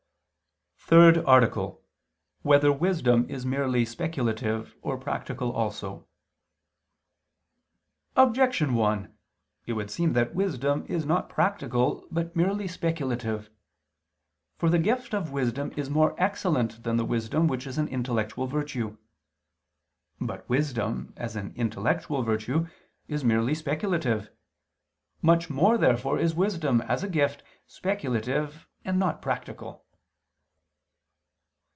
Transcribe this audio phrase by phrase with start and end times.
[0.93, 1.79] _______________________THIRD ARTICLE [II II, Q.
[1.79, 2.41] 45, Art.
[2.41, 6.05] 3] Whether Wisdom Is Merely Speculative, or Practical Also?
[8.17, 9.17] Objection 1:
[9.67, 13.49] It would seem that wisdom is not practical but merely speculative.
[14.57, 18.47] For the gift of wisdom is more excellent than the wisdom which is an intellectual
[18.47, 18.97] virtue.
[20.19, 22.67] But wisdom, as an intellectual virtue,
[23.07, 24.29] is merely speculative.
[25.21, 29.85] Much more therefore is wisdom, as a gift, speculative and not practical.